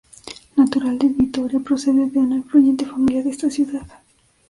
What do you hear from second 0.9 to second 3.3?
de Vitoria, procede de una influyente familia de